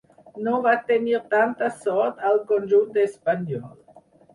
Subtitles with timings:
[0.47, 3.75] No va tenir tanta sort al conjunt espanyol.